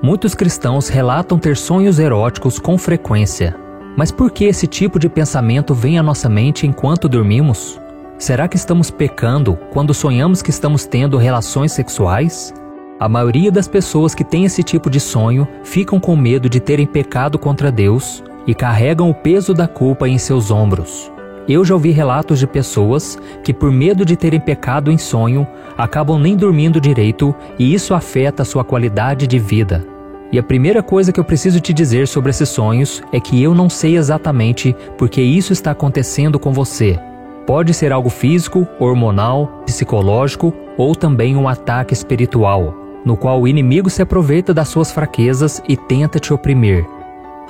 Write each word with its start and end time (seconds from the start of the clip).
Muitos 0.00 0.32
cristãos 0.32 0.88
relatam 0.88 1.40
ter 1.40 1.56
sonhos 1.56 1.98
eróticos 1.98 2.60
com 2.60 2.78
frequência. 2.78 3.56
Mas 3.96 4.12
por 4.12 4.30
que 4.30 4.44
esse 4.44 4.64
tipo 4.64 4.96
de 4.96 5.08
pensamento 5.08 5.74
vem 5.74 5.98
à 5.98 6.02
nossa 6.04 6.28
mente 6.28 6.68
enquanto 6.68 7.08
dormimos? 7.08 7.80
Será 8.16 8.46
que 8.46 8.56
estamos 8.56 8.92
pecando 8.92 9.58
quando 9.72 9.92
sonhamos 9.92 10.40
que 10.40 10.50
estamos 10.50 10.86
tendo 10.86 11.16
relações 11.16 11.72
sexuais? 11.72 12.54
A 13.00 13.08
maioria 13.08 13.50
das 13.50 13.66
pessoas 13.66 14.14
que 14.14 14.22
tem 14.22 14.44
esse 14.44 14.62
tipo 14.62 14.88
de 14.88 15.00
sonho 15.00 15.48
ficam 15.64 15.98
com 15.98 16.14
medo 16.14 16.48
de 16.48 16.60
terem 16.60 16.86
pecado 16.86 17.36
contra 17.36 17.72
Deus 17.72 18.22
e 18.46 18.54
carregam 18.54 19.10
o 19.10 19.14
peso 19.14 19.52
da 19.52 19.66
culpa 19.66 20.08
em 20.08 20.16
seus 20.16 20.52
ombros. 20.52 21.10
Eu 21.48 21.64
já 21.64 21.72
ouvi 21.72 21.90
relatos 21.90 22.38
de 22.38 22.46
pessoas 22.46 23.18
que, 23.42 23.54
por 23.54 23.72
medo 23.72 24.04
de 24.04 24.16
terem 24.16 24.38
pecado 24.38 24.90
em 24.90 24.98
sonho, 24.98 25.46
acabam 25.78 26.18
nem 26.18 26.36
dormindo 26.36 26.78
direito 26.78 27.34
e 27.58 27.72
isso 27.72 27.94
afeta 27.94 28.42
a 28.42 28.44
sua 28.44 28.62
qualidade 28.62 29.26
de 29.26 29.38
vida. 29.38 29.82
E 30.30 30.38
a 30.38 30.42
primeira 30.42 30.82
coisa 30.82 31.10
que 31.10 31.18
eu 31.18 31.24
preciso 31.24 31.58
te 31.58 31.72
dizer 31.72 32.06
sobre 32.06 32.28
esses 32.28 32.50
sonhos 32.50 33.02
é 33.14 33.18
que 33.18 33.42
eu 33.42 33.54
não 33.54 33.70
sei 33.70 33.96
exatamente 33.96 34.76
porque 34.98 35.22
isso 35.22 35.54
está 35.54 35.70
acontecendo 35.70 36.38
com 36.38 36.52
você. 36.52 37.00
Pode 37.46 37.72
ser 37.72 37.94
algo 37.94 38.10
físico, 38.10 38.68
hormonal, 38.78 39.62
psicológico 39.64 40.52
ou 40.76 40.94
também 40.94 41.34
um 41.34 41.48
ataque 41.48 41.94
espiritual, 41.94 42.74
no 43.06 43.16
qual 43.16 43.40
o 43.40 43.48
inimigo 43.48 43.88
se 43.88 44.02
aproveita 44.02 44.52
das 44.52 44.68
suas 44.68 44.92
fraquezas 44.92 45.62
e 45.66 45.78
tenta 45.78 46.18
te 46.18 46.30
oprimir. 46.30 46.84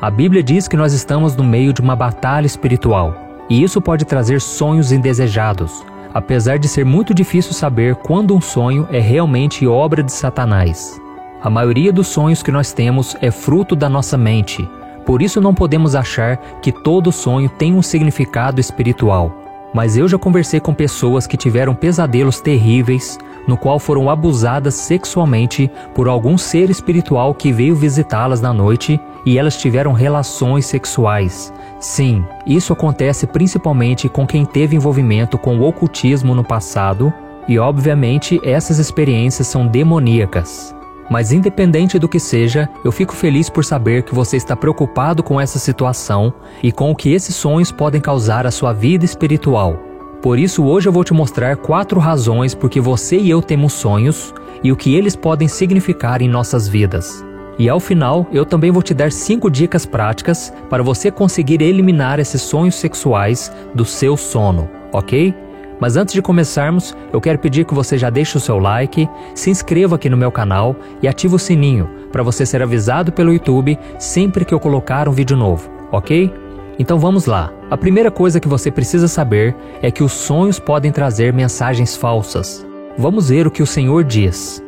A 0.00 0.08
Bíblia 0.08 0.40
diz 0.40 0.68
que 0.68 0.76
nós 0.76 0.92
estamos 0.92 1.34
no 1.34 1.42
meio 1.42 1.72
de 1.72 1.80
uma 1.80 1.96
batalha 1.96 2.46
espiritual, 2.46 3.27
e 3.48 3.62
isso 3.62 3.80
pode 3.80 4.04
trazer 4.04 4.40
sonhos 4.40 4.92
indesejados, 4.92 5.84
apesar 6.12 6.58
de 6.58 6.68
ser 6.68 6.84
muito 6.84 7.14
difícil 7.14 7.52
saber 7.52 7.94
quando 7.96 8.34
um 8.34 8.40
sonho 8.40 8.86
é 8.90 8.98
realmente 8.98 9.66
obra 9.66 10.02
de 10.02 10.12
Satanás. 10.12 11.00
A 11.40 11.48
maioria 11.48 11.92
dos 11.92 12.08
sonhos 12.08 12.42
que 12.42 12.50
nós 12.50 12.72
temos 12.72 13.16
é 13.20 13.30
fruto 13.30 13.76
da 13.76 13.88
nossa 13.88 14.16
mente, 14.16 14.68
por 15.08 15.22
isso 15.22 15.40
não 15.40 15.54
podemos 15.54 15.94
achar 15.94 16.36
que 16.60 16.70
todo 16.70 17.10
sonho 17.10 17.48
tem 17.48 17.74
um 17.74 17.80
significado 17.80 18.60
espiritual. 18.60 19.32
Mas 19.72 19.96
eu 19.96 20.06
já 20.06 20.18
conversei 20.18 20.60
com 20.60 20.74
pessoas 20.74 21.26
que 21.26 21.36
tiveram 21.36 21.74
pesadelos 21.74 22.42
terríveis, 22.42 23.18
no 23.48 23.56
qual 23.56 23.80
foram 23.80 24.10
abusadas 24.10 24.74
sexualmente 24.74 25.68
por 25.94 26.06
algum 26.06 26.36
ser 26.38 26.70
espiritual 26.70 27.34
que 27.34 27.50
veio 27.50 27.74
visitá-las 27.74 28.42
na 28.42 28.52
noite 28.52 29.00
e 29.24 29.38
elas 29.38 29.56
tiveram 29.56 29.92
relações 29.92 30.66
sexuais. 30.66 31.52
Sim, 31.80 32.24
isso 32.46 32.72
acontece 32.72 33.26
principalmente 33.26 34.08
com 34.08 34.26
quem 34.26 34.44
teve 34.44 34.76
envolvimento 34.76 35.38
com 35.38 35.58
o 35.58 35.66
ocultismo 35.66 36.34
no 36.34 36.44
passado, 36.44 37.12
e 37.48 37.58
obviamente 37.58 38.38
essas 38.44 38.78
experiências 38.78 39.46
são 39.46 39.66
demoníacas. 39.66 40.74
Mas 41.10 41.32
independente 41.32 41.98
do 41.98 42.08
que 42.08 42.20
seja, 42.20 42.68
eu 42.84 42.92
fico 42.92 43.14
feliz 43.14 43.48
por 43.48 43.64
saber 43.64 44.02
que 44.02 44.14
você 44.14 44.36
está 44.36 44.54
preocupado 44.54 45.22
com 45.22 45.40
essa 45.40 45.58
situação 45.58 46.34
e 46.62 46.70
com 46.70 46.90
o 46.90 46.94
que 46.94 47.14
esses 47.14 47.34
sonhos 47.34 47.72
podem 47.72 48.00
causar 48.00 48.46
à 48.46 48.50
sua 48.50 48.74
vida 48.74 49.06
espiritual. 49.06 49.87
Por 50.22 50.36
isso, 50.36 50.64
hoje 50.64 50.88
eu 50.88 50.92
vou 50.92 51.04
te 51.04 51.14
mostrar 51.14 51.56
quatro 51.56 52.00
razões 52.00 52.52
por 52.52 52.68
que 52.68 52.80
você 52.80 53.16
e 53.16 53.30
eu 53.30 53.40
temos 53.40 53.72
sonhos 53.72 54.34
e 54.64 54.72
o 54.72 54.76
que 54.76 54.94
eles 54.94 55.14
podem 55.14 55.46
significar 55.46 56.20
em 56.20 56.28
nossas 56.28 56.66
vidas. 56.66 57.24
E 57.56 57.68
ao 57.68 57.78
final, 57.78 58.26
eu 58.32 58.44
também 58.44 58.70
vou 58.70 58.82
te 58.82 58.92
dar 58.92 59.12
cinco 59.12 59.48
dicas 59.48 59.86
práticas 59.86 60.52
para 60.68 60.82
você 60.82 61.10
conseguir 61.10 61.62
eliminar 61.62 62.18
esses 62.18 62.42
sonhos 62.42 62.74
sexuais 62.74 63.52
do 63.74 63.84
seu 63.84 64.16
sono, 64.16 64.68
ok? 64.92 65.32
Mas 65.80 65.96
antes 65.96 66.14
de 66.14 66.22
começarmos, 66.22 66.96
eu 67.12 67.20
quero 67.20 67.38
pedir 67.38 67.64
que 67.64 67.74
você 67.74 67.96
já 67.96 68.10
deixe 68.10 68.36
o 68.36 68.40
seu 68.40 68.58
like, 68.58 69.08
se 69.34 69.50
inscreva 69.50 69.94
aqui 69.94 70.10
no 70.10 70.16
meu 70.16 70.32
canal 70.32 70.74
e 71.00 71.06
ative 71.06 71.36
o 71.36 71.38
sininho 71.38 71.88
para 72.10 72.24
você 72.24 72.44
ser 72.44 72.60
avisado 72.60 73.12
pelo 73.12 73.32
YouTube 73.32 73.78
sempre 73.98 74.44
que 74.44 74.52
eu 74.52 74.58
colocar 74.58 75.08
um 75.08 75.12
vídeo 75.12 75.36
novo, 75.36 75.70
ok? 75.92 76.47
Então 76.78 76.98
vamos 76.98 77.26
lá. 77.26 77.52
A 77.70 77.76
primeira 77.76 78.10
coisa 78.10 78.38
que 78.38 78.46
você 78.46 78.70
precisa 78.70 79.08
saber 79.08 79.54
é 79.82 79.90
que 79.90 80.02
os 80.02 80.12
sonhos 80.12 80.58
podem 80.60 80.92
trazer 80.92 81.32
mensagens 81.32 81.96
falsas. 81.96 82.64
Vamos 82.96 83.30
ver 83.30 83.46
o 83.46 83.50
que 83.50 83.62
o 83.62 83.66
Senhor 83.66 84.04
diz. 84.04 84.62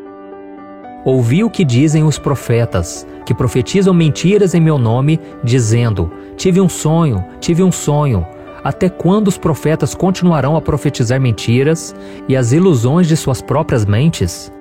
Ouvi 1.05 1.43
o 1.45 1.51
que 1.51 1.65
dizem 1.65 2.05
os 2.05 2.19
profetas, 2.19 3.07
que 3.25 3.33
profetizam 3.33 3.95
mentiras 3.95 4.55
em 4.55 4.61
meu 4.61 4.77
nome, 4.77 5.21
dizendo: 5.43 6.11
Tive 6.37 6.61
um 6.61 6.69
sonho, 6.69 7.25
tive 7.41 7.63
um 7.63 7.73
sonho. 7.73 8.27
Até 8.63 8.91
quando 8.91 9.29
os 9.29 9.39
profetas 9.39 9.95
continuarão 9.95 10.57
a 10.57 10.61
profetizar 10.61 11.19
mentiras 11.19 11.95
e 12.29 12.37
as 12.37 12.53
ilusões 12.53 13.09
de 13.09 13.17
suas 13.17 13.41
próprias 13.41 13.87
mentes? 13.87 14.53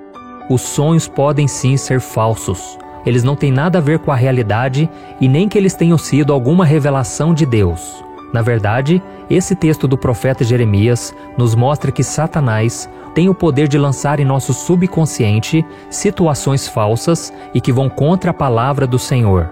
Os 0.48 0.62
sonhos 0.62 1.06
podem 1.06 1.46
sim 1.46 1.76
ser 1.76 2.00
falsos. 2.00 2.78
Eles 3.04 3.24
não 3.24 3.36
têm 3.36 3.50
nada 3.50 3.78
a 3.78 3.80
ver 3.80 3.98
com 3.98 4.10
a 4.10 4.16
realidade 4.16 4.88
e 5.20 5.28
nem 5.28 5.48
que 5.48 5.56
eles 5.56 5.74
tenham 5.74 5.98
sido 5.98 6.32
alguma 6.32 6.64
revelação 6.64 7.32
de 7.32 7.46
Deus. 7.46 8.04
Na 8.32 8.42
verdade, 8.42 9.02
esse 9.28 9.54
texto 9.54 9.88
do 9.88 9.98
profeta 9.98 10.44
Jeremias 10.44 11.14
nos 11.36 11.54
mostra 11.54 11.90
que 11.90 12.04
Satanás 12.04 12.88
tem 13.14 13.28
o 13.28 13.34
poder 13.34 13.66
de 13.66 13.76
lançar 13.76 14.20
em 14.20 14.24
nosso 14.24 14.52
subconsciente 14.52 15.64
situações 15.88 16.68
falsas 16.68 17.32
e 17.52 17.60
que 17.60 17.72
vão 17.72 17.88
contra 17.88 18.30
a 18.30 18.34
palavra 18.34 18.86
do 18.86 18.98
Senhor. 18.98 19.50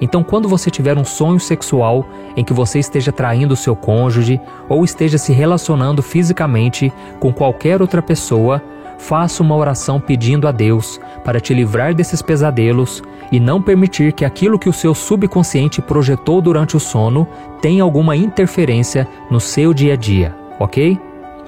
Então, 0.00 0.22
quando 0.22 0.48
você 0.48 0.70
tiver 0.70 0.96
um 0.96 1.04
sonho 1.04 1.38
sexual 1.38 2.06
em 2.36 2.42
que 2.42 2.54
você 2.54 2.78
esteja 2.78 3.12
traindo 3.12 3.54
seu 3.54 3.76
cônjuge 3.76 4.40
ou 4.68 4.82
esteja 4.82 5.18
se 5.18 5.32
relacionando 5.32 6.02
fisicamente 6.02 6.92
com 7.18 7.32
qualquer 7.32 7.82
outra 7.82 8.00
pessoa, 8.00 8.62
faça 9.00 9.42
uma 9.42 9.56
oração 9.56 9.98
pedindo 9.98 10.46
a 10.46 10.52
Deus 10.52 11.00
para 11.24 11.40
te 11.40 11.52
livrar 11.52 11.94
desses 11.94 12.22
pesadelos 12.22 13.02
e 13.32 13.40
não 13.40 13.60
permitir 13.60 14.12
que 14.12 14.24
aquilo 14.24 14.58
que 14.58 14.68
o 14.68 14.72
seu 14.72 14.94
subconsciente 14.94 15.80
projetou 15.80 16.40
durante 16.40 16.76
o 16.76 16.80
sono 16.80 17.26
tenha 17.60 17.82
alguma 17.82 18.14
interferência 18.16 19.06
no 19.30 19.40
seu 19.40 19.72
dia 19.72 19.94
a 19.94 19.96
dia, 19.96 20.34
ok? 20.58 20.98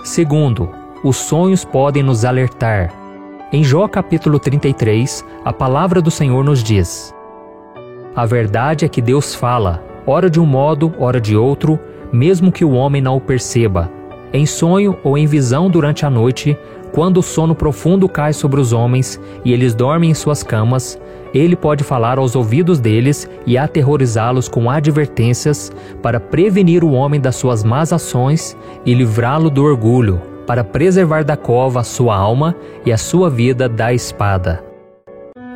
Segundo, 0.04 0.68
os 1.04 1.16
sonhos 1.16 1.64
podem 1.64 2.02
nos 2.02 2.24
alertar. 2.24 2.92
Em 3.52 3.62
Jó 3.62 3.86
capítulo 3.86 4.38
33, 4.38 5.24
a 5.44 5.52
palavra 5.52 6.00
do 6.00 6.10
Senhor 6.10 6.42
nos 6.42 6.62
diz: 6.62 7.14
a 8.14 8.26
verdade 8.26 8.84
é 8.84 8.88
que 8.88 9.00
Deus 9.00 9.34
fala, 9.34 9.82
ora 10.06 10.28
de 10.28 10.38
um 10.38 10.44
modo, 10.44 10.92
ora 10.98 11.18
de 11.18 11.34
outro, 11.34 11.80
mesmo 12.12 12.52
que 12.52 12.62
o 12.62 12.72
homem 12.72 13.00
não 13.00 13.16
o 13.16 13.20
perceba. 13.20 13.90
Em 14.32 14.46
sonho 14.46 14.96
ou 15.04 15.18
em 15.18 15.26
visão 15.26 15.68
durante 15.68 16.06
a 16.06 16.10
noite, 16.10 16.56
quando 16.92 17.18
o 17.18 17.22
sono 17.22 17.54
profundo 17.54 18.08
cai 18.08 18.32
sobre 18.32 18.60
os 18.60 18.72
homens 18.72 19.20
e 19.44 19.52
eles 19.52 19.74
dormem 19.74 20.10
em 20.10 20.14
suas 20.14 20.42
camas, 20.42 20.98
ele 21.34 21.54
pode 21.54 21.84
falar 21.84 22.18
aos 22.18 22.34
ouvidos 22.34 22.80
deles 22.80 23.28
e 23.46 23.58
aterrorizá-los 23.58 24.48
com 24.48 24.70
advertências 24.70 25.70
para 26.02 26.18
prevenir 26.18 26.82
o 26.82 26.92
homem 26.92 27.20
das 27.20 27.36
suas 27.36 27.62
más 27.62 27.92
ações 27.92 28.56
e 28.86 28.94
livrá-lo 28.94 29.50
do 29.50 29.64
orgulho, 29.64 30.20
para 30.46 30.64
preservar 30.64 31.24
da 31.24 31.36
cova 31.36 31.80
a 31.80 31.84
sua 31.84 32.16
alma 32.16 32.54
e 32.84 32.92
a 32.92 32.98
sua 32.98 33.28
vida 33.28 33.68
da 33.68 33.92
espada. 33.92 34.64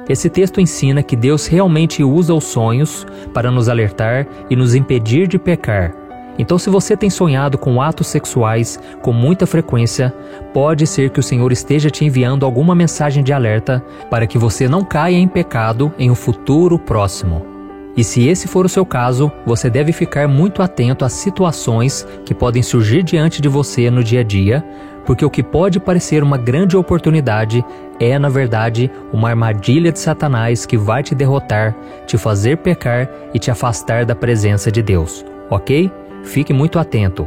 Esse 0.08 0.31
texto 0.31 0.60
ensina 0.60 1.03
que 1.03 1.16
Deus 1.16 1.47
realmente 1.47 2.04
usa 2.04 2.32
os 2.32 2.44
sonhos 2.44 3.06
para 3.34 3.50
nos 3.50 3.69
alertar 3.69 4.26
e 4.48 4.54
nos 4.54 4.75
impedir 4.75 5.26
de 5.26 5.38
pecar. 5.38 6.06
Então, 6.39 6.59
se 6.59 6.69
você 6.69 6.97
tem 6.97 7.09
sonhado 7.09 7.57
com 7.57 7.81
atos 7.81 8.09
sexuais 8.09 8.79
com 9.03 9.13
muita 9.13 9.47
frequência, 9.47 10.13
pode 10.53 10.87
ser 10.87 11.11
que 11.11 11.21
o 11.21 11.23
Senhor 11.23 11.51
esteja 11.53 11.91
te 11.91 12.05
enviando 12.05 12.45
alguma 12.45 12.75
mensagem 12.75 13.25
de 13.25 13.33
alerta 13.33 13.83
para 14.11 14.27
que 14.27 14.39
você 14.39 14.69
não 14.69 14.85
caia 14.85 15.17
em 15.17 15.29
pecado 15.29 15.93
em 15.99 16.11
um 16.11 16.15
futuro 16.15 16.79
próximo. 16.79 17.57
E 17.97 18.05
se 18.05 18.29
esse 18.29 18.47
for 18.47 18.67
o 18.67 18.69
seu 18.69 18.85
caso, 18.85 19.33
você 19.47 19.71
deve 19.71 19.91
ficar 19.91 20.29
muito 20.29 20.63
atento 20.63 21.05
às 21.05 21.15
situações 21.15 22.07
que 22.27 22.35
podem 22.35 22.63
surgir 22.63 23.03
diante 23.03 23.41
de 23.41 23.49
você 23.49 23.91
no 23.91 24.05
dia 24.05 24.21
a 24.21 24.23
dia, 24.23 24.63
porque 25.07 25.25
o 25.25 25.31
que 25.31 25.43
pode 25.43 25.81
parecer 25.81 26.23
uma 26.23 26.37
grande 26.37 26.77
oportunidade 26.77 27.65
é, 27.99 28.19
na 28.19 28.29
verdade, 28.29 28.91
uma 29.11 29.31
armadilha 29.31 29.91
de 29.91 29.99
Satanás 29.99 30.67
que 30.67 30.77
vai 30.77 31.03
te 31.03 31.15
derrotar, 31.15 31.75
te 32.06 32.19
fazer 32.19 32.59
pecar 32.59 33.09
e 33.32 33.39
te 33.39 33.50
afastar 33.50 34.05
da 34.05 34.15
presença 34.15 34.71
de 34.71 34.82
Deus, 34.82 35.25
ok? 35.49 35.91
Fique 36.26 36.52
muito 36.52 36.78
atento. 36.78 37.26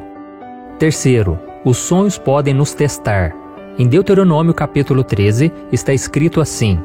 Terceiro, 0.78 1.40
os 1.64 1.78
sonhos 1.78 2.18
podem 2.18 2.54
nos 2.54 2.74
testar. 2.74 3.34
Em 3.78 3.88
Deuteronômio 3.88 4.54
capítulo 4.54 5.04
13 5.04 5.52
está 5.72 5.94
escrito 5.94 6.42
assim: 6.42 6.78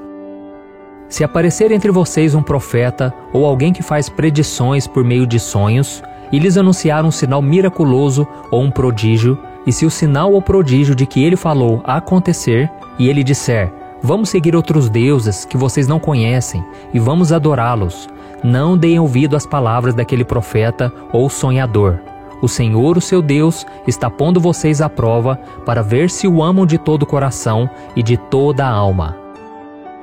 Se 1.08 1.25
aparecer 1.25 1.72
entre 1.72 1.90
vocês 1.90 2.34
um 2.34 2.43
profeta 2.43 3.12
ou 3.32 3.44
alguém 3.44 3.72
que 3.72 3.82
faz 3.82 4.08
predições 4.08 4.87
por 4.87 5.05
meio 5.05 5.26
de 5.26 5.40
sonhos, 5.40 6.02
e 6.32 6.38
lhes 6.38 6.56
anunciar 6.56 7.05
um 7.05 7.11
sinal 7.11 7.43
miraculoso 7.43 8.26
ou 8.50 8.62
um 8.62 8.70
prodígio, 8.70 9.37
e 9.67 9.72
se 9.72 9.84
o 9.84 9.90
sinal 9.90 10.32
ou 10.32 10.40
prodígio 10.40 10.94
de 10.94 11.06
que 11.06 11.22
ele 11.22 11.37
falou 11.37 11.82
acontecer, 11.84 12.70
e 12.96 13.08
ele 13.08 13.25
disser: 13.25 13.72
Vamos 14.00 14.28
seguir 14.28 14.55
outros 14.55 14.88
deuses 14.88 15.44
que 15.44 15.56
vocês 15.56 15.88
não 15.88 15.99
conhecem 15.99 16.64
e 16.93 16.99
vamos 16.99 17.32
adorá-los, 17.32 18.08
não 18.44 18.76
deem 18.76 19.00
ouvido 19.00 19.35
às 19.35 19.46
palavras 19.46 19.94
daquele 19.94 20.25
profeta 20.25 20.93
ou 21.11 21.31
sonhador. 21.31 21.99
O 22.43 22.49
Senhor, 22.49 22.99
o 22.99 23.00
seu 23.00 23.23
Deus, 23.23 23.67
está 23.87 24.11
pondo 24.11 24.38
vocês 24.38 24.82
à 24.82 24.88
prova 24.88 25.37
para 25.64 25.82
ver 25.82 26.11
se 26.11 26.29
o 26.29 26.43
amam 26.43 26.67
de 26.67 26.76
todo 26.76 27.05
o 27.05 27.06
coração 27.06 27.70
e 27.96 28.02
de 28.02 28.19
toda 28.19 28.67
a 28.67 28.70
alma. 28.70 29.17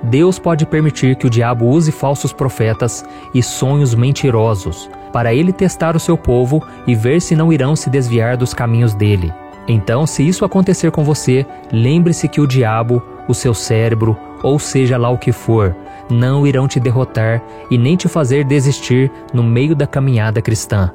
Deus 0.01 0.39
pode 0.39 0.65
permitir 0.65 1.15
que 1.15 1.27
o 1.27 1.29
diabo 1.29 1.67
use 1.67 1.91
falsos 1.91 2.33
profetas 2.33 3.05
e 3.31 3.43
sonhos 3.43 3.93
mentirosos 3.93 4.89
para 5.13 5.31
ele 5.31 5.53
testar 5.53 5.95
o 5.95 5.99
seu 5.99 6.17
povo 6.17 6.63
e 6.87 6.95
ver 6.95 7.21
se 7.21 7.35
não 7.35 7.53
irão 7.53 7.75
se 7.75 7.91
desviar 7.91 8.35
dos 8.35 8.55
caminhos 8.55 8.95
dele. 8.95 9.31
Então, 9.67 10.07
se 10.07 10.27
isso 10.27 10.43
acontecer 10.43 10.89
com 10.89 11.03
você, 11.03 11.45
lembre-se 11.71 12.27
que 12.27 12.41
o 12.41 12.47
diabo, 12.47 13.03
o 13.27 13.33
seu 13.35 13.53
cérebro, 13.53 14.17
ou 14.41 14.57
seja 14.57 14.97
lá 14.97 15.09
o 15.11 15.17
que 15.17 15.31
for, 15.31 15.75
não 16.11 16.45
irão 16.45 16.67
te 16.67 16.79
derrotar 16.79 17.41
e 17.69 17.77
nem 17.77 17.95
te 17.95 18.07
fazer 18.07 18.43
desistir 18.43 19.11
no 19.33 19.41
meio 19.41 19.75
da 19.75 19.87
caminhada 19.87 20.41
cristã. 20.41 20.91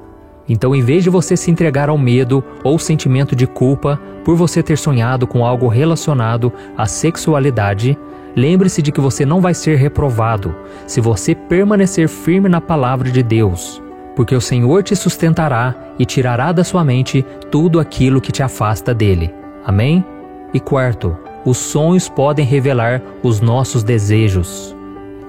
Então, 0.49 0.75
em 0.75 0.81
vez 0.81 1.03
de 1.03 1.11
você 1.11 1.37
se 1.37 1.51
entregar 1.51 1.89
ao 1.89 1.99
medo 1.99 2.45
ou 2.63 2.79
sentimento 2.79 3.35
de 3.35 3.47
culpa 3.47 4.01
por 4.25 4.37
você 4.37 4.63
ter 4.63 4.79
sonhado 4.79 5.27
com 5.27 5.45
algo 5.45 5.67
relacionado 5.67 6.53
à 6.77 6.87
sexualidade, 6.87 7.99
lembre-se 8.37 8.81
de 8.81 8.93
que 8.93 9.01
você 9.01 9.27
não 9.27 9.41
vai 9.41 9.55
ser 9.55 9.77
reprovado 9.77 10.55
se 10.87 11.01
você 11.01 11.35
permanecer 11.35 12.09
firme 12.09 12.49
na 12.49 12.61
palavra 12.61 13.11
de 13.11 13.23
Deus, 13.23 13.83
porque 14.15 14.35
o 14.35 14.41
Senhor 14.41 14.83
te 14.83 14.95
sustentará 14.95 15.75
e 15.99 16.05
tirará 16.05 16.53
da 16.53 16.63
sua 16.63 16.85
mente 16.85 17.25
tudo 17.51 17.81
aquilo 17.81 18.21
que 18.21 18.31
te 18.31 18.43
afasta 18.43 18.95
dele. 18.95 19.35
Amém? 19.65 20.05
E 20.55 20.61
quarto, 20.61 21.17
os 21.45 21.59
sonhos 21.59 22.09
podem 22.09 22.45
revelar 22.45 23.03
os 23.23 23.41
nossos 23.41 23.83
desejos. 23.83 24.76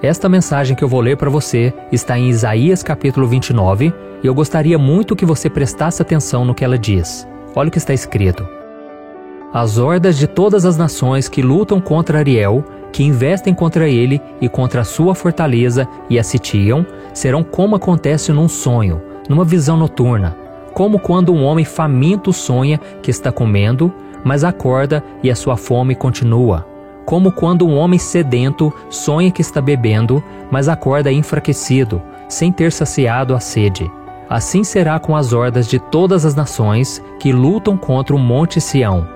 Esta 0.02 0.30
mensagem 0.30 0.76
que 0.76 0.84
eu 0.84 0.88
vou 0.88 1.02
ler 1.02 1.18
para 1.18 1.30
você 1.30 1.74
está 1.92 2.20
em 2.20 2.30
Isaías 2.30 2.84
capítulo 2.84 3.28
29 3.28 3.92
e 4.24 4.28
eu 4.28 4.34
gostaria 4.34 4.78
muito 4.78 5.16
que 5.16 5.26
você 5.26 5.50
prestasse 5.50 6.04
atenção 6.04 6.46
no 6.46 6.54
que 6.54 6.64
ela 6.64 6.78
diz. 6.78 7.28
Olha 7.56 7.70
o 7.70 7.72
que 7.72 7.80
está 7.80 7.96
escrito. 7.96 8.48
As 9.52 9.80
hordas 9.80 10.16
de 10.16 10.28
todas 10.28 10.66
as 10.66 10.78
nações 10.78 11.28
que 11.28 11.42
lutam 11.42 11.82
contra 11.82 12.20
Ariel, 12.20 12.64
que 12.94 13.04
investem 13.04 13.56
contra 13.56 13.90
ele 13.90 14.22
e 14.40 14.48
contra 14.48 14.82
a 14.82 14.86
sua 14.86 15.16
fortaleza 15.16 15.88
e 16.12 16.20
a 16.20 16.24
sitiam, 16.24 16.86
serão 17.12 17.44
como 17.44 17.76
acontece 17.76 18.32
num 18.32 18.48
sonho, 18.48 19.02
numa 19.28 19.44
visão 19.44 19.76
noturna, 19.76 20.38
como 20.76 21.00
quando 21.00 21.34
um 21.34 21.44
homem 21.44 21.66
faminto 21.66 22.32
sonha 22.32 22.80
que 23.02 23.10
está 23.10 23.32
comendo, 23.32 23.92
mas 24.24 24.44
acorda 24.44 25.04
e 25.24 25.32
a 25.32 25.36
sua 25.36 25.58
fome 25.58 25.96
continua 25.96 26.77
como 27.08 27.32
quando 27.32 27.66
um 27.66 27.78
homem 27.78 27.98
sedento 27.98 28.74
sonha 28.90 29.32
que 29.32 29.42
está 29.42 29.62
bebendo, 29.62 30.22
mas 30.52 30.68
acorda 30.68 31.10
enfraquecido, 31.10 32.02
sem 32.28 32.52
ter 32.52 32.70
saciado 32.70 33.34
a 33.34 33.40
sede. 33.40 33.90
Assim 34.30 34.62
será 34.62 35.00
com 35.00 35.16
as 35.16 35.32
hordas 35.32 35.70
de 35.70 35.80
todas 35.80 36.26
as 36.26 36.36
nações 36.36 37.02
que 37.18 37.32
lutam 37.32 37.78
contra 37.78 38.14
o 38.14 38.20
Monte 38.20 38.60
Sião. 38.60 39.08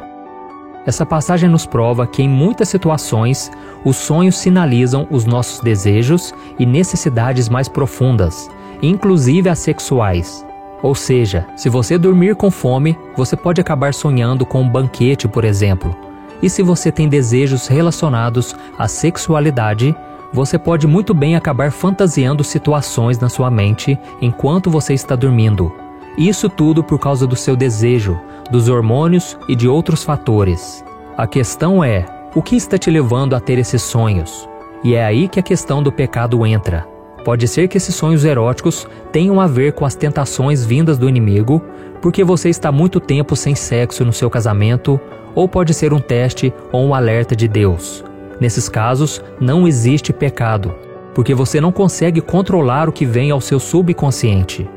Essa 0.86 1.06
passagem 1.06 1.50
nos 1.50 1.66
prova 1.66 2.08
que, 2.08 2.24
em 2.24 2.30
muitas 2.30 2.70
situações, 2.70 3.52
os 3.84 3.98
sonhos 3.98 4.38
sinalizam 4.38 5.06
os 5.12 5.26
nossos 5.26 5.60
desejos 5.60 6.34
e 6.58 6.66
necessidades 6.66 7.50
mais 7.50 7.68
profundas, 7.68 8.50
inclusive 8.82 9.50
as 9.50 9.60
sexuais. 9.60 10.46
Ou 10.82 10.96
seja, 10.96 11.46
se 11.58 11.68
você 11.68 11.98
dormir 11.98 12.38
com 12.38 12.50
fome, 12.50 12.98
você 13.18 13.36
pode 13.36 13.60
acabar 13.60 13.94
sonhando 13.94 14.46
com 14.46 14.62
um 14.62 14.70
banquete, 14.70 15.28
por 15.28 15.44
exemplo, 15.44 15.94
e 16.42 16.50
se 16.50 16.62
você 16.62 16.92
tem 16.92 17.08
desejos 17.08 17.68
relacionados 17.68 18.56
à 18.78 18.88
sexualidade, 18.88 19.96
você 20.34 20.58
pode 20.58 20.88
muito 20.88 21.14
bem 21.14 21.36
acabar 21.36 21.72
fantasiando 21.72 22.44
situações 22.44 23.20
na 23.20 23.30
sua 23.30 23.52
mente 23.52 24.00
enquanto 24.22 24.70
você 24.70 24.94
está 24.94 25.16
dormindo. 25.16 25.72
Isso 26.18 26.50
tudo 26.50 26.84
por 26.84 27.00
causa 27.00 27.28
do 27.28 27.36
seu 27.36 27.56
desejo, 27.56 28.20
dos 28.50 28.70
hormônios 28.70 29.38
e 29.48 29.56
de 29.56 29.68
outros 29.68 30.04
fatores. 30.04 30.84
A 31.18 31.28
questão 31.28 31.84
é: 31.84 32.06
o 32.34 32.42
que 32.42 32.56
está 32.56 32.78
te 32.78 32.90
levando 32.90 33.36
a 33.36 33.40
ter 33.40 33.58
esses 33.58 33.82
sonhos? 33.82 34.48
E 34.84 34.96
é 34.96 35.04
aí 35.04 35.28
que 35.28 35.40
a 35.40 35.44
questão 35.44 35.84
do 35.84 35.92
pecado 35.92 36.46
entra. 36.46 36.88
Pode 37.24 37.48
ser 37.48 37.68
que 37.68 37.78
esses 37.78 37.94
sonhos 37.94 38.26
eróticos 38.26 38.88
tenham 39.12 39.40
a 39.40 39.46
ver 39.46 39.74
com 39.74 39.86
as 39.86 39.94
tentações 39.94 40.66
vindas 40.66 40.98
do 40.98 41.08
inimigo, 41.08 41.62
porque 42.02 42.24
você 42.24 42.50
está 42.50 42.72
muito 42.72 43.00
tempo 43.00 43.36
sem 43.36 43.54
sexo 43.54 44.04
no 44.04 44.12
seu 44.12 44.30
casamento 44.30 45.00
ou 45.36 45.48
pode 45.48 45.74
ser 45.74 45.94
um 45.94 46.00
teste 46.00 46.54
ou 46.72 46.86
um 46.86 46.94
alerta 46.94 47.36
de 47.36 47.48
Deus. 47.48 48.04
Nesses 48.40 48.68
casos, 48.68 49.22
não 49.40 49.68
existe 49.68 50.12
pecado, 50.12 50.74
porque 51.14 51.34
você 51.34 51.62
não 51.62 51.72
consegue 51.72 52.22
controlar 52.22 52.90
o 52.90 52.92
que 52.92 53.06
vem 53.06 53.32
ao 53.32 53.40
seu 53.42 53.60
subconsciente. 53.60 54.68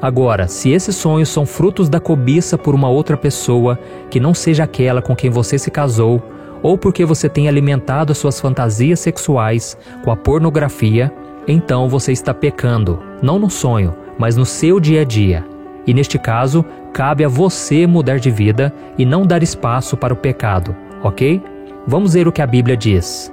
Agora, 0.00 0.46
se 0.46 0.70
esses 0.70 0.94
sonhos 0.94 1.28
são 1.28 1.44
frutos 1.44 1.88
da 1.88 1.98
cobiça 1.98 2.56
por 2.56 2.74
uma 2.74 2.88
outra 2.88 3.16
pessoa 3.16 3.78
que 4.08 4.20
não 4.20 4.32
seja 4.32 4.62
aquela 4.62 5.02
com 5.02 5.16
quem 5.16 5.28
você 5.28 5.58
se 5.58 5.70
casou, 5.70 6.22
ou 6.62 6.78
porque 6.78 7.04
você 7.04 7.28
tem 7.28 7.48
alimentado 7.48 8.12
as 8.12 8.18
suas 8.18 8.40
fantasias 8.40 9.00
sexuais 9.00 9.76
com 10.04 10.10
a 10.10 10.16
pornografia, 10.16 11.12
então 11.46 11.88
você 11.88 12.12
está 12.12 12.32
pecando, 12.32 13.00
não 13.20 13.38
no 13.38 13.50
sonho, 13.50 13.94
mas 14.18 14.36
no 14.36 14.44
seu 14.44 14.78
dia 14.78 15.02
a 15.02 15.04
dia. 15.04 15.44
E 15.86 15.94
neste 15.94 16.18
caso, 16.18 16.64
cabe 16.92 17.24
a 17.24 17.28
você 17.28 17.86
mudar 17.86 18.18
de 18.18 18.30
vida 18.30 18.72
e 18.96 19.04
não 19.04 19.26
dar 19.26 19.42
espaço 19.42 19.96
para 19.96 20.12
o 20.12 20.16
pecado, 20.16 20.74
ok? 21.02 21.42
Vamos 21.86 22.14
ver 22.14 22.28
o 22.28 22.32
que 22.32 22.42
a 22.42 22.46
Bíblia 22.46 22.76
diz. 22.76 23.32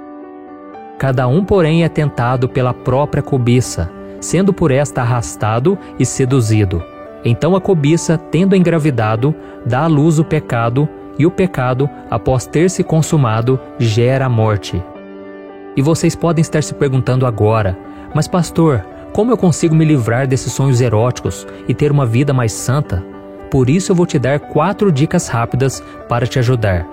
Cada 0.98 1.28
um, 1.28 1.44
porém, 1.44 1.84
é 1.84 1.88
tentado 1.88 2.48
pela 2.48 2.72
própria 2.72 3.22
cobiça, 3.22 3.90
sendo 4.20 4.52
por 4.52 4.70
esta 4.70 5.02
arrastado 5.02 5.78
e 5.98 6.06
seduzido. 6.06 6.82
Então 7.24 7.54
a 7.54 7.60
cobiça, 7.60 8.16
tendo 8.16 8.56
engravidado, 8.56 9.34
dá 9.64 9.80
à 9.80 9.86
luz 9.86 10.18
o 10.18 10.24
pecado, 10.24 10.88
e 11.18 11.26
o 11.26 11.30
pecado, 11.30 11.88
após 12.10 12.46
ter 12.46 12.68
se 12.70 12.84
consumado, 12.84 13.58
gera 13.78 14.26
a 14.26 14.28
morte. 14.28 14.82
E 15.76 15.82
vocês 15.82 16.14
podem 16.14 16.42
estar 16.42 16.62
se 16.62 16.74
perguntando 16.74 17.26
agora: 17.26 17.76
mas, 18.14 18.28
pastor, 18.28 18.84
como 19.12 19.32
eu 19.32 19.36
consigo 19.36 19.74
me 19.74 19.84
livrar 19.84 20.26
desses 20.26 20.52
sonhos 20.52 20.80
eróticos 20.80 21.46
e 21.66 21.74
ter 21.74 21.90
uma 21.90 22.06
vida 22.06 22.32
mais 22.32 22.52
santa? 22.52 23.02
Por 23.50 23.70
isso 23.70 23.92
eu 23.92 23.96
vou 23.96 24.06
te 24.06 24.18
dar 24.18 24.40
quatro 24.40 24.90
dicas 24.90 25.28
rápidas 25.28 25.82
para 26.08 26.26
te 26.26 26.38
ajudar. 26.38 26.86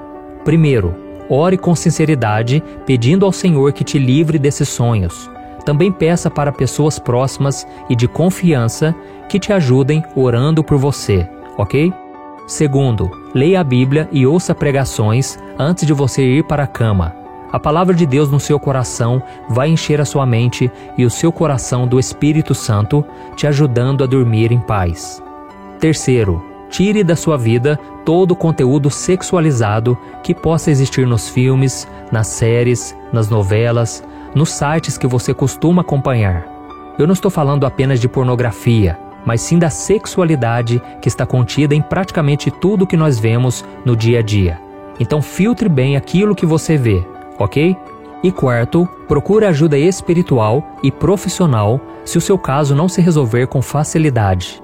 Primeiro, 0.46 0.96
ore 1.30 1.58
com 1.58 1.76
sinceridade, 1.76 2.64
pedindo 2.86 3.26
ao 3.26 3.32
Senhor 3.32 3.74
que 3.74 3.84
te 3.84 3.98
livre 3.98 4.38
desses 4.38 4.70
sonhos. 4.70 5.30
Também 5.66 5.92
peça 5.92 6.30
para 6.30 6.52
pessoas 6.52 7.00
próximas 7.00 7.66
e 7.90 7.96
de 7.96 8.08
confiança 8.08 8.94
que 9.30 9.40
te 9.40 9.54
ajudem 9.54 10.04
orando 10.16 10.64
por 10.64 10.78
você, 10.78 11.28
ok? 11.58 11.94
Segundo, 12.46 13.10
leia 13.34 13.62
a 13.62 13.64
Bíblia 13.64 14.10
e 14.12 14.28
ouça 14.28 14.54
pregações 14.54 15.40
antes 15.58 15.88
de 15.88 15.94
você 15.94 16.22
ir 16.22 16.44
para 16.44 16.64
a 16.64 16.68
cama. 16.68 17.16
A 17.54 17.60
palavra 17.60 17.94
de 17.94 18.06
Deus 18.06 18.30
no 18.30 18.40
seu 18.40 18.60
coração 18.60 19.22
vai 19.48 19.70
encher 19.70 20.02
a 20.02 20.06
sua 20.06 20.26
mente 20.26 20.70
e 20.98 21.06
o 21.06 21.10
seu 21.10 21.32
coração 21.32 21.88
do 21.88 22.00
Espírito 22.00 22.54
Santo, 22.54 23.06
te 23.36 23.48
ajudando 23.48 24.04
a 24.04 24.08
dormir 24.08 24.52
em 24.52 24.60
paz. 24.60 25.22
Terceiro, 25.84 26.42
tire 26.70 27.04
da 27.04 27.14
sua 27.14 27.36
vida 27.36 27.78
todo 28.06 28.32
o 28.32 28.36
conteúdo 28.38 28.90
sexualizado 28.90 29.98
que 30.24 30.34
possa 30.34 30.72
existir 30.72 31.06
nos 31.06 31.28
filmes, 31.28 31.86
nas 32.10 32.28
séries, 32.28 32.96
nas 33.12 33.28
novelas, 33.28 34.02
nos 34.34 34.50
sites 34.50 34.98
que 34.98 35.06
você 35.06 35.34
costuma 35.34 35.82
acompanhar. 35.82 36.48
Eu 36.98 37.06
não 37.06 37.12
estou 37.12 37.30
falando 37.30 37.66
apenas 37.66 38.00
de 38.00 38.08
pornografia, 38.08 38.98
mas 39.26 39.42
sim 39.42 39.60
da 39.60 39.70
sexualidade 39.70 40.82
que 41.02 41.10
está 41.10 41.26
contida 41.26 41.76
em 41.76 41.82
praticamente 41.82 42.50
tudo 42.50 42.88
que 42.88 42.96
nós 42.96 43.20
vemos 43.20 43.66
no 43.84 43.94
dia 43.94 44.20
a 44.20 44.22
dia. 44.22 44.62
Então 45.02 45.22
filtre 45.22 45.68
bem 45.68 45.98
aquilo 45.98 46.34
que 46.34 46.46
você 46.46 46.78
vê 46.78 47.06
ok? 47.38 47.76
E 48.24 48.32
quarto, 48.32 48.88
procure 49.06 49.46
ajuda 49.46 49.78
espiritual 49.78 50.64
e 50.82 50.90
profissional 50.90 51.82
se 52.06 52.18
o 52.18 52.22
seu 52.22 52.38
caso 52.38 52.74
não 52.74 52.88
se 52.88 53.02
resolver 53.02 53.48
com 53.48 53.62
facilidade. 53.62 54.63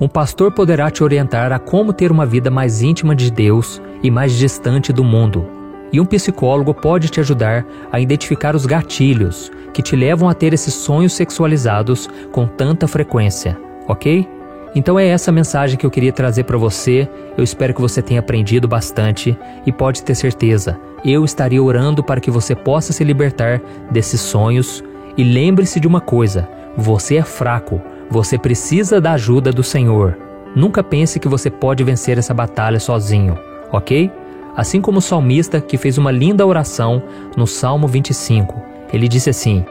Um 0.00 0.08
pastor 0.08 0.50
poderá 0.50 0.90
te 0.90 1.04
orientar 1.04 1.52
a 1.52 1.58
como 1.58 1.92
ter 1.92 2.10
uma 2.10 2.26
vida 2.26 2.50
mais 2.50 2.82
íntima 2.82 3.14
de 3.14 3.30
Deus 3.30 3.80
e 4.02 4.10
mais 4.10 4.32
distante 4.32 4.92
do 4.92 5.04
mundo. 5.04 5.46
E 5.92 6.00
um 6.00 6.04
psicólogo 6.04 6.74
pode 6.74 7.08
te 7.08 7.20
ajudar 7.20 7.64
a 7.92 8.00
identificar 8.00 8.56
os 8.56 8.66
gatilhos 8.66 9.52
que 9.72 9.82
te 9.82 9.94
levam 9.94 10.28
a 10.28 10.34
ter 10.34 10.52
esses 10.52 10.74
sonhos 10.74 11.12
sexualizados 11.12 12.08
com 12.32 12.44
tanta 12.46 12.88
frequência, 12.88 13.56
ok? 13.86 14.28
Então 14.74 14.98
é 14.98 15.06
essa 15.06 15.30
mensagem 15.30 15.78
que 15.78 15.86
eu 15.86 15.90
queria 15.90 16.12
trazer 16.12 16.42
para 16.42 16.58
você. 16.58 17.08
Eu 17.36 17.44
espero 17.44 17.72
que 17.72 17.80
você 17.80 18.02
tenha 18.02 18.18
aprendido 18.18 18.66
bastante 18.66 19.38
e 19.64 19.70
pode 19.70 20.02
ter 20.02 20.16
certeza, 20.16 20.76
eu 21.04 21.24
estaria 21.24 21.62
orando 21.62 22.02
para 22.02 22.20
que 22.20 22.30
você 22.30 22.56
possa 22.56 22.92
se 22.92 23.04
libertar 23.04 23.60
desses 23.92 24.20
sonhos. 24.20 24.82
E 25.16 25.22
lembre-se 25.22 25.78
de 25.78 25.86
uma 25.86 26.00
coisa: 26.00 26.48
você 26.76 27.16
é 27.16 27.22
fraco, 27.22 27.80
você 28.10 28.38
precisa 28.38 29.00
da 29.00 29.12
ajuda 29.12 29.52
do 29.52 29.62
Senhor. 29.62 30.16
Nunca 30.54 30.82
pense 30.82 31.18
que 31.18 31.28
você 31.28 31.50
pode 31.50 31.82
vencer 31.82 32.18
essa 32.18 32.32
batalha 32.32 32.78
sozinho, 32.78 33.38
ok? 33.72 34.10
Assim 34.56 34.80
como 34.80 34.98
o 34.98 35.02
salmista 35.02 35.60
que 35.60 35.76
fez 35.76 35.98
uma 35.98 36.12
linda 36.12 36.46
oração 36.46 37.02
no 37.36 37.46
Salmo 37.46 37.88
25, 37.88 38.62
ele 38.92 39.08
disse 39.08 39.30
assim: 39.30 39.64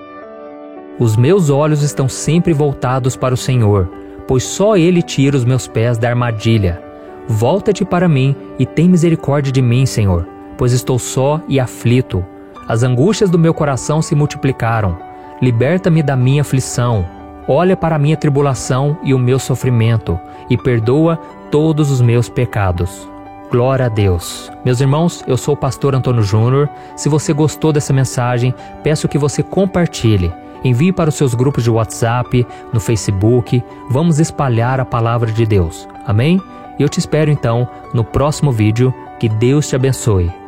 Os 0.99 1.15
meus 1.15 1.49
olhos 1.49 1.81
estão 1.81 2.09
sempre 2.09 2.51
voltados 2.51 3.15
para 3.15 3.33
o 3.33 3.37
Senhor 3.37 3.89
pois 4.27 4.43
só 4.43 4.75
ele 4.77 5.01
tira 5.01 5.35
os 5.35 5.45
meus 5.45 5.67
pés 5.67 5.97
da 5.97 6.09
armadilha. 6.09 6.81
Volta-te 7.27 7.85
para 7.85 8.07
mim 8.07 8.35
e 8.59 8.65
tem 8.65 8.89
misericórdia 8.89 9.51
de 9.51 9.61
mim, 9.61 9.85
Senhor, 9.85 10.27
pois 10.57 10.73
estou 10.73 10.99
só 10.99 11.41
e 11.47 11.59
aflito. 11.59 12.23
As 12.67 12.83
angústias 12.83 13.29
do 13.29 13.39
meu 13.39 13.53
coração 13.53 14.01
se 14.01 14.15
multiplicaram. 14.15 14.97
Liberta-me 15.41 16.01
da 16.01 16.15
minha 16.15 16.41
aflição. 16.41 17.05
Olha 17.47 17.75
para 17.75 17.95
a 17.95 17.99
minha 17.99 18.17
tribulação 18.17 18.97
e 19.03 19.13
o 19.13 19.19
meu 19.19 19.37
sofrimento 19.37 20.19
e 20.49 20.57
perdoa 20.57 21.17
todos 21.51 21.91
os 21.91 22.01
meus 22.01 22.29
pecados. 22.29 23.07
Glória 23.51 23.85
a 23.85 23.89
Deus. 23.89 24.51
Meus 24.65 24.81
irmãos, 24.81 25.23
eu 25.27 25.37
sou 25.37 25.53
o 25.53 25.57
pastor 25.57 25.93
Antônio 25.93 26.23
Júnior. 26.23 26.67
Se 26.95 27.07
você 27.07 27.33
gostou 27.33 27.71
dessa 27.71 27.93
mensagem, 27.93 28.53
peço 28.81 29.07
que 29.07 29.17
você 29.17 29.43
compartilhe. 29.43 30.33
Envie 30.63 30.91
para 30.91 31.09
os 31.09 31.15
seus 31.15 31.35
grupos 31.35 31.63
de 31.63 31.69
WhatsApp, 31.69 32.47
no 32.71 32.79
Facebook. 32.79 33.63
Vamos 33.89 34.19
espalhar 34.19 34.79
a 34.79 34.85
palavra 34.85 35.31
de 35.31 35.45
Deus. 35.45 35.87
Amém? 36.07 36.41
Eu 36.79 36.89
te 36.89 36.97
espero 36.97 37.29
então 37.29 37.67
no 37.93 38.03
próximo 38.03 38.51
vídeo. 38.51 38.93
Que 39.19 39.29
Deus 39.29 39.67
te 39.67 39.75
abençoe. 39.75 40.42